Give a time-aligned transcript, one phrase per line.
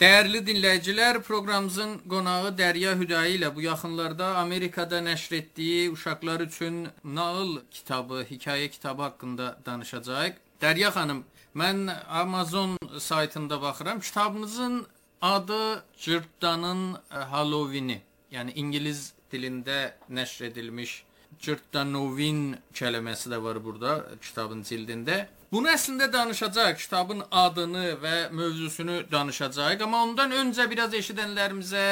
[0.00, 7.58] Dəyərli dinləyicilər, proqramımızın qonağı Dərya Hüdayi ilə bu yaxınlarda Amerikada nəşr etdiyi uşaqlar üçün nağıl
[7.70, 10.38] kitabı, hekayə kitabı haqqında danışacağıq.
[10.62, 11.20] Dərya xanım,
[11.54, 11.92] mən
[12.22, 14.00] Amazon saytında baxıram.
[14.00, 14.86] Kitabınızın
[15.20, 16.96] adı Cırtdanın
[17.34, 18.00] Halloweeni,
[18.32, 21.02] yəni ingilis dilində nəşr edilmiş
[21.40, 25.26] Cırtdanovin kəlməsi də var burada kitabın cildində.
[25.52, 31.86] Bunu əslində danışacağıq, kitabın adını və mövzusunu danışacağıq, amma ondan öncə biraz eşidənlərimizə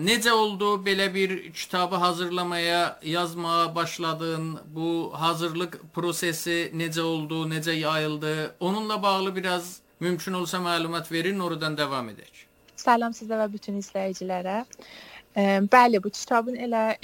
[0.00, 4.58] necə oldu belə bir kitabı hazırlamaya, yazmağa başladın?
[4.66, 8.54] Bu hazırlıq prosesi necə oldu, necə yayıldı?
[8.60, 12.46] Onunla bağlı biraz mümkün olsa məlumat verin, oradan davam edək.
[12.76, 14.62] Salam sizə və bütün izləyicilərə.
[15.72, 16.96] Bəli, bu kitabın elə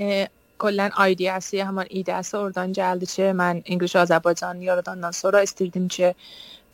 [0.62, 6.14] kölən ideyası, həmin ideyası oradan gəldi ki, mən İngilis Azərbaycanı yaradandan sonra istirdim ki,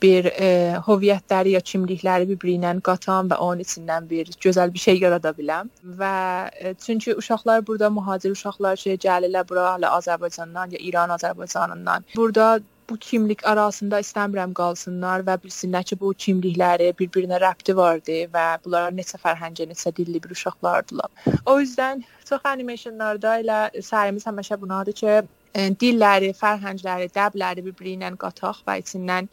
[0.02, 0.48] bir e,
[0.86, 5.70] hüviyyətləri ya kimlikləri bir-biri ilə qatan və onun içindən bir gözəl bir şey yarada biləm.
[6.00, 6.14] Və
[6.60, 12.06] e, çünki uşaqlar burada mühacir uşaqlar şey gəlirlər bura hələ Azərbaycandan ya İran Azərbaycanından.
[12.16, 18.44] Burada bu kimlik arasında istəmirəm qalsınlar və bilsinlər ki, bu kimlikləri bir-birinə rəbti vardı və
[18.64, 21.10] bunlar neçə fərhəngə, neçə dilli bir uşaqlardılar.
[21.46, 25.18] O yüzdən çox animationlarda elə səyimiz həmişə bunadır ki,
[25.54, 29.28] e, dilləri, fərhəngləri, dəbləri bir-biri ilə qataq və içindən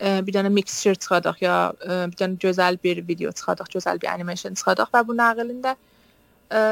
[0.00, 4.10] e, bir dənə mixture çıxadaq ya e, bir dənə gözəl bir video çıxadaq, gözəl bir
[4.14, 5.76] animation çıxadaq və bu nağılında
[6.50, 6.64] ə,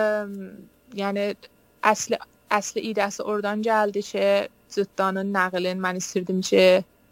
[0.98, 1.30] yəni
[1.86, 2.18] əsli
[2.58, 4.28] əsli idəsi oradan gəldi ki,
[4.74, 6.64] cıtdanın nəqlin mən istirdim ki,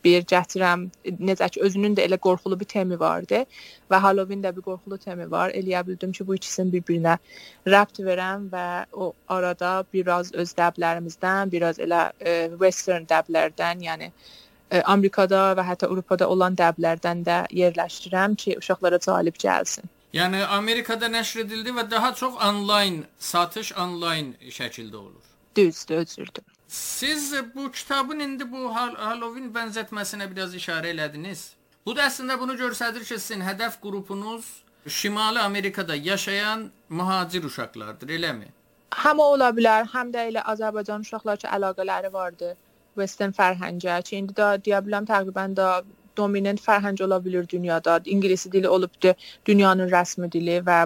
[0.06, 0.86] bir gətirəm.
[1.28, 3.42] Necə ki özünün də elə qorxulu bir temi vardı
[3.90, 5.54] və Halloween də bir qorxulu temi var.
[5.60, 7.16] Eləyə bildim ki, bu ikisini bir-birinə
[7.74, 14.82] rəbt verəm və o arada biraz öz dəblərimizdən, biraz elə e, western dəblərdən, yəni e,
[14.82, 19.95] Amerikada və hətta Avropada olan dəblərdən də yerləşdirirəm ki, uşaqlara cəlb gəlsin.
[20.14, 25.24] Yəni Amerikada nəşr edildi və daha çox onlayn satış onlayn şəkildə olur.
[25.56, 26.44] Düzdür, özürdür.
[26.68, 31.52] Siz bu kitabın indi bu Halloween bənzətməsinə biraz işarə elədiniz.
[31.86, 34.46] Bu da əslində bunu göstərir ki, sizin hədəf qrupunuz
[34.88, 38.48] Şimali Amerikada yaşayan mühacir uşaqlardır, eləmi?
[38.94, 42.54] Həm ola bilər, həm də elə Azərbaycan uşaqları ki, əlaqələri vardı
[42.94, 44.02] Western fərhəngə.
[44.02, 45.70] Ki indi də deyə bilərəm təqribən də
[46.16, 48.00] dominant fərhəng ola bilər dünyada.
[48.04, 49.14] İngilis dili olubdu
[49.46, 50.78] dünyanın rəsmi dili və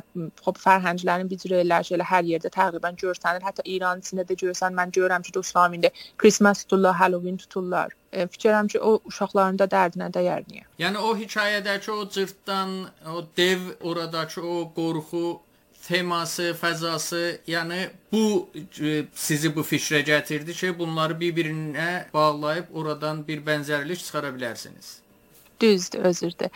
[0.44, 3.44] xop fərhənglərin bir cür ellər ki, elə hər yerdə təqribən görsənir.
[3.46, 7.94] Hətta İran içində də görsən, mən görürəm ki, dostlarım indi Christmas tuturlar, Halloween tuturlar.
[8.12, 10.66] E, fikirəm ki, o uşaqların da dərdinə dəyər niyə?
[10.82, 12.74] Yəni o hekayədəki o cırtdan,
[13.14, 15.38] o dev oradakı o qorxu
[15.86, 18.48] teması, fəzası, yəni bu
[18.80, 24.98] e, sizi bu fikrə gətirdi ki, bunları bir-birinə bağlayıb oradan bir bənzərlik çıxara bilərsiniz.
[25.60, 26.48] Düzdür, özürdür.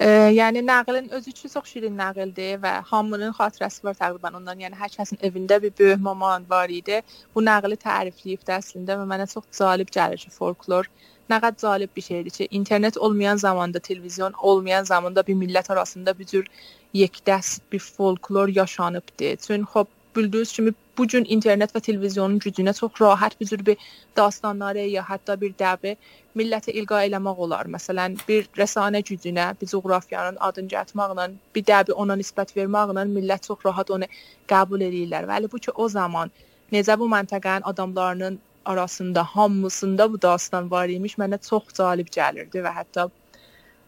[0.00, 0.06] E,
[0.36, 4.60] yəni nağılın özü üçün çox şirin nağıldır və hamının xatirəsi var təqribən ondan.
[4.60, 7.00] Yəni hər kəsin evində bir böyük maman var idi.
[7.34, 10.90] Bu nağılı tərifləyibdi əslində və mənə çox cəlib gəlir ki, folklor
[11.30, 16.18] nə qədər cəlib bir şeydir ki, internet olmayan zamanda, televizyon olmayan zamanda bir millət arasında
[16.18, 16.46] bir cür
[16.94, 19.36] yekdəst bir folklor yaşanıbdı.
[19.36, 23.84] Çünki xop bildiyiniz kimi bu gün internet və televizyonun gücünə çox rahat bir cür bir
[24.16, 25.94] dastanları ya hətta bir dəbi
[26.36, 27.70] millətə ilqa eləmək olar.
[27.76, 33.64] Məsələn, bir rəsanə gücünə, bir coğrafiyanın adını gətirməklə, bir dəbi ona nisbət verməklə millət çox
[33.64, 34.10] rahat onu
[34.52, 35.28] qəbul edirlər.
[35.30, 36.32] Və bu ki o zaman
[36.76, 42.76] necə bu məntəqənin adamlarının arasında hamısında bu dastan var imiş, mənə çox cəlib gəlirdi və
[42.76, 43.08] hətta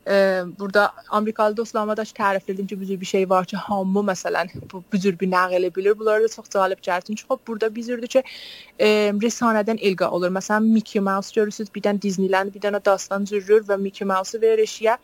[0.09, 4.51] e, burada Amerikalı dostlarıma da təriflədim ki, bu cür bir şey var ki, hamı məsələn
[4.73, 5.99] bu, bu cür bir nəql bilir.
[5.99, 7.07] Bunlar da çox cəlib gəlir.
[7.07, 8.23] Çünki burada cürdür ki,
[8.79, 8.87] e,
[9.25, 10.31] risanədən ilqa olur.
[10.31, 14.65] Məsələn, Mickey Mouse görürsüz, bir dənə Disneyland, bir dənə dastan zürür və Mickey Mouse-u verir
[14.67, 14.97] eşiyə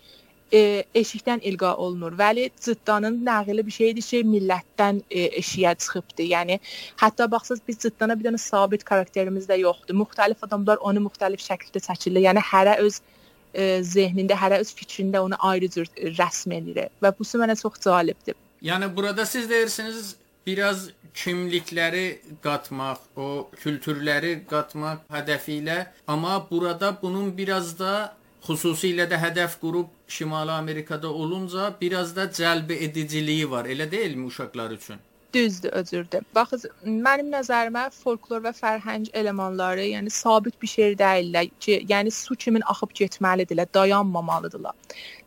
[0.53, 2.17] e, eşikdən ilqa olunur.
[2.19, 6.27] Vəli cıddanın nəqli bir şeydir ki, millətdən e, eşiyə çıxıbdı.
[6.33, 6.59] Yəni
[7.03, 9.95] hətta baxsaz biz cıddana bir dənə sabit karakterimiz də yoxdur.
[10.03, 12.27] Müxtəlif adamlar onu müxtəlif şəkildə çəkirlər.
[12.31, 13.18] Yəni hərə öz e,
[13.55, 18.37] zehnində, hərə öz fikrində onu ayrı cür rəsm edir və bu mənə çox cəlibdir.
[18.63, 27.33] Yəni burada siz deyirsiniz biraz kimlikləri qatmaq, o kültürləri qatmaq hədəfi ilə, amma burada bunun
[27.37, 28.15] biraz da
[28.47, 33.67] xüsusilə də hədəf qrup Şimali Amerikada olunca biraz da cəlb ediciliyi var.
[33.67, 35.03] Elə deyilmi uşaqlar üçün?
[35.35, 36.23] Düzdür, özürdür.
[36.35, 36.71] Baxın,
[37.05, 42.65] mənim nəzərimə folklor və fərhəng elementləri, yəni sabit bir şey deyillər ki, yəni su kimin
[42.73, 44.73] axıb getməlidirlər, dayanmamalıdırlar.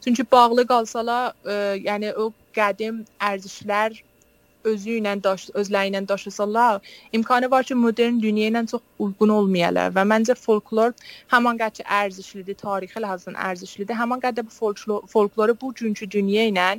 [0.03, 4.01] Çünki bağlı qalsalar, e, yəni o qədim ərzişlər
[4.71, 6.81] özü ilə daş özləri ilə daşısalar,
[7.13, 10.97] imkanı var ki, modern dünya ilə çox uyğun olmayalar və məncə folklor
[11.33, 14.01] həmin qədər ərzişlidir, tarixi lazım ərzişlidir.
[14.01, 16.69] Həmin qədər bu folklor folkloru bu günkü dünya ilə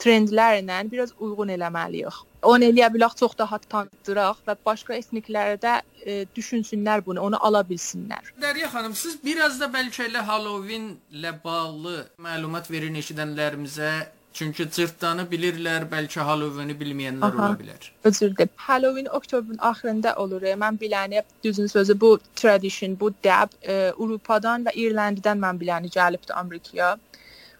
[0.00, 2.20] trendlərlə biraz uyğun eləməliyik.
[2.42, 5.74] Onu eləyə bilək çox daha tanıdıraq və başqa etniklərə də
[6.04, 8.32] e, düşünsünlər bunu, onu ala bilsinlər.
[8.40, 11.98] Dərya xanım, siz biraz da bəlkə elə Halloween ilə bağlı
[12.28, 13.92] məlumat verin eşidənlərimizə.
[14.32, 17.88] Çünki cırtdanı bilirlər, bəlkə Halloween-i bilməyənlər Aha, ola bilər.
[18.06, 18.52] Özür dilərim.
[18.56, 20.46] Halloween oktyabrın axırında olur.
[20.62, 26.32] Mən biləni düzün sözü bu tradition, bu dəb e, Avropadan və İrlandiyadan mən biləni gəlibdi
[26.32, 26.94] Amerikaya.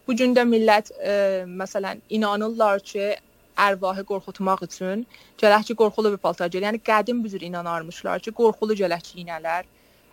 [0.09, 1.17] Bu gün də millət e,
[1.47, 3.13] məsələn inanırlar ki,
[3.61, 5.05] ərvahı qorxutmaq üçün
[5.43, 6.67] gələkçi qorxulu bir paltar geyir.
[6.69, 9.69] Yəni qədim büzür inanarmışlar ki, qorxulu gələkçi iynələr,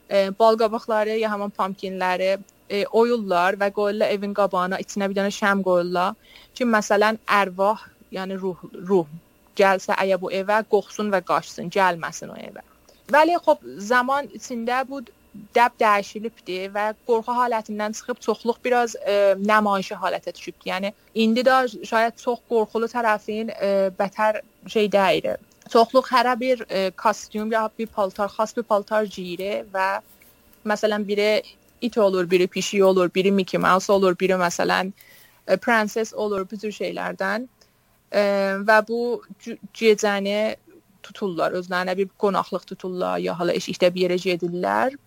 [0.09, 2.31] e, bal qabaqları ya həmin pumpkinləri
[2.69, 6.15] e, oyurlar və qoyurlar evin qabağına, içinə bir dənə şəm qoyurlar
[6.55, 7.85] ki, məsələn ərvah,
[8.15, 9.07] yəni ruh, ruh
[9.57, 12.63] gəlsə əgər bu evə qoxsun və qaçsın, gəlməsin o evə.
[13.13, 15.01] Vəli xop zaman içində bu
[15.55, 20.69] dəb dəyişilibdir və qorxu halətindən çıxıb çoxluq biraz ə, nəmayişi halətə düşübdür.
[20.71, 20.91] Yəni
[21.23, 21.57] indi də
[21.89, 24.41] şayad çox qorxulu tərəfin ə, bətər
[24.73, 25.37] şey deyir.
[25.73, 29.87] Çoxluq hərə bir ə, kostyum ya bir paltar, xas bir paltar geyir və
[30.67, 31.31] məsələn biri
[31.81, 34.93] it olur, biri pişik olur, biri Mickey Mouse olur, biri məsələn
[35.47, 37.49] ə, prenses olur, bu cür şeylərdən.
[38.11, 38.23] Ə,
[38.67, 39.01] və bu
[39.75, 40.55] gecəni
[41.03, 44.97] tuturlar, özlərinə bir qonaqlıq tuturlar, ya hala eşikdə bir yerə gedirlər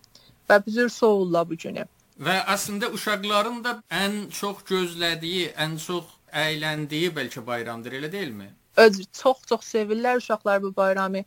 [0.51, 1.87] və bizə soğurlar bu günü.
[2.21, 6.09] Və əslində uşaqların da ən çox gözlədiyi, ən çox
[6.45, 8.49] əyləndiyi bəlkə bayramdır, elə deyilmi?
[8.81, 11.23] Öz çox-çox sevirlər uşaqlar bu bayramı.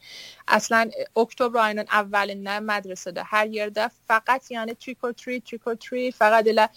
[0.57, 0.93] Əslən
[1.23, 6.53] oktyabr ayının əvvəlindən mədrəsədə hər yerdə fəqət yəni trick or treat, trick or treat, fəqət
[6.55, 6.69] elə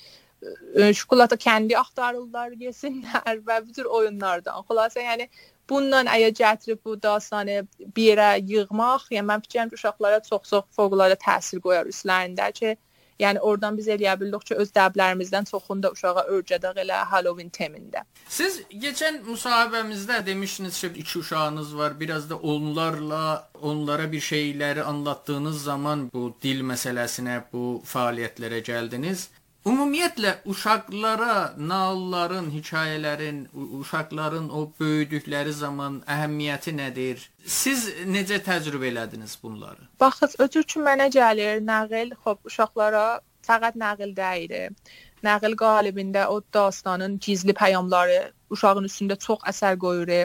[0.93, 4.65] şokolata kəndi axtarırlar, yesinlər və bu cür oyunlardan.
[4.67, 5.29] Xülasə yəni
[5.69, 7.61] bundan əgər gətirib bu dastanı
[7.95, 12.75] bir yerə yığmaq, yəni mən fikirləşirəm ki, uşaqlara çox-çox fövqəladə təsir qoyar üstlərində ki,
[13.21, 18.03] yəni oradan biz eləyə bildik ki, öz dəblərimizdən çoxunu da uşağa öyrədək elə Halloween temində.
[18.29, 21.99] Siz keçən müsahibəmizdə demişdiniz ki, iki uşağınız var.
[21.99, 29.29] Biraz da onlarla onlara bir şeyləri anlattığınız zaman bu dil məsələsinə, bu fəaliyyətlərə gəldiniz.
[29.67, 33.39] Ümumiyyətlə uşaqlara nağılların, hekayələrin,
[33.79, 37.25] uşaqların o böyüdükləri zaman əhəmiyyəti nədir?
[37.43, 39.89] Siz necə təcrübə elədiniz bunları?
[39.99, 43.03] Baxın, ötür ki mənə gəlir nağıl, xop uşaqlara
[43.49, 44.55] fəqət nağıl deyil.
[45.27, 50.15] Nağıl qalibində o dastanın gizli pəyamları uşağın üstündə çox əsər qoyur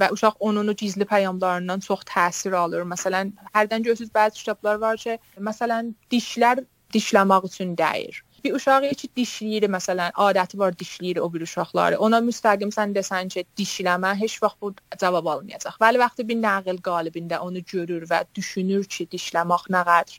[0.00, 2.88] və uşaq onun o gizli pəyamlarından çox təsir alır.
[2.88, 6.64] Məsələn, hərdən görürsüz bəzi kitablar var ki, məsələn, dişlər
[6.94, 8.22] dişləmək üçün deyir.
[8.44, 11.98] Bir uşağı heç dişləyir, məsələn, adəti var dişləyir o bir uşaqları.
[12.02, 15.78] Ona müstəqim sən desən ki, dişləmə, heç vaxt bu cavab almayacaq.
[15.82, 20.18] Vəli vaxtı bir nağıl qalibində onu görür və düşünür ki, dişləmək nə qədər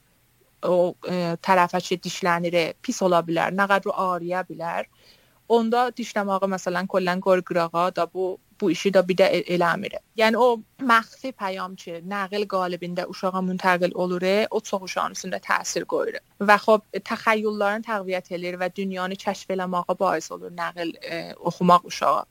[0.70, 4.88] o e, tərəfə ki, dişlənir, pis ola bilər, nə qədər ağrıya bilər.
[5.52, 9.98] Onda dişləməyi məsələn kollən qorqurağa da bu bu işi də bir də eləmir.
[10.20, 10.50] Yəni o
[10.92, 16.20] məxfi pəyam ki, nəql qalibində uşağa müntəqil olur, o çox uşağın üstündə təsir qoyur.
[16.50, 22.22] Və xop təxəyyüllərini təqviyyət edir və dünyanı kəşf eləməyə bais olur nəql e, oxumaq uşağa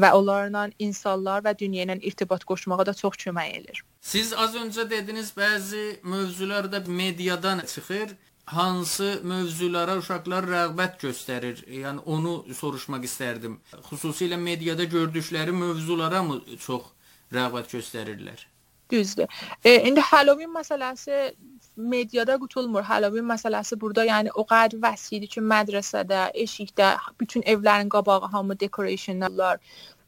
[0.00, 3.82] və onlarla insanlar və dünya ilə irtibat qoşmağa da çox kömək edir.
[4.00, 11.62] Siz az öncə dediniz bəzi mövzular da mediadan çıxır hansı mövzulara uşaqlar rəğbət göstərir?
[11.82, 13.58] Yəni onu soruşmaq istərdim.
[13.90, 16.92] Xüsusilə mediada gördükləri mövzulara mı çox
[17.34, 18.46] rəğbət göstərirlər?
[18.90, 19.26] Düzdür.
[19.64, 21.34] E, indi Halloween məsələsi
[21.76, 22.82] mediada qutulmur.
[22.82, 29.58] Halloween məsələsi burada yəni o qədər vəsidir ki, mədrəsədə, eşikdə, bütün evlərin qabağı hamı decorationlar.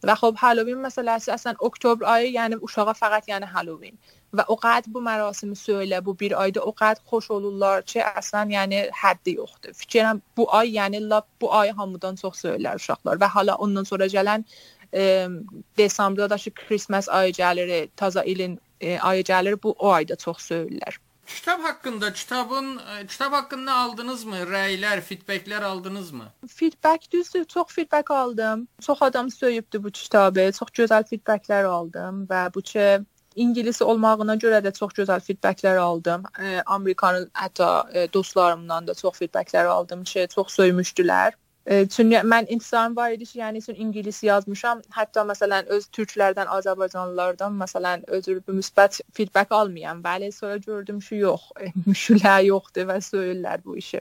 [0.07, 3.99] Və xop Halloween məsələsi əslən oktyabr ayı, yəni uşağa fəqət yəni Halloween.
[4.37, 8.53] və o qədər bu mərasimi söylə, bu bir ayda o qədər xoş olurlar ki, əslən
[8.53, 9.73] yəni həddi yoxdur.
[9.73, 14.07] Fikirəm bu ay yəni lap bu ay hamıdan çox söylər uşaqlar və hala ondan sonra
[14.07, 14.45] gələn
[14.93, 15.29] e,
[15.81, 20.45] desambrda da ki, Christmas ayı gəlir, taza ilin e, ayı gəlir, bu o ayda çox
[20.51, 21.01] söylər.
[21.29, 24.37] Kitab haqqında, kitabın kitab haqqında aldınızmı?
[24.37, 26.25] Rəylər, feedbacklər aldınızmı?
[26.49, 28.69] Feedback düzdür, çox feedback aldım.
[28.81, 30.51] Çox adam söyübdü bu kitabı.
[30.59, 32.87] Çox gözəl feedbacklər aldım və bu ki
[33.39, 36.25] ingilis olmağına görə də çox gözəl feedbacklər aldım.
[36.41, 41.37] E, Amerikanın hətta e, dostlarımdan da çox feedbacklər aldım ki, çox söymüşdülər.
[41.69, 44.81] E, çünki mən intizarım var idi ki, yəni üçün ingilis yazmışam.
[44.99, 50.01] Hətta məsələn öz türklərdən, Azərbaycanlılardan məsələn özür bir müsbət feedback almayan.
[50.05, 51.51] Bəli, sonra gördüm ki, yox,
[51.89, 54.01] müşülə yoxdur və söyürlər bu işi.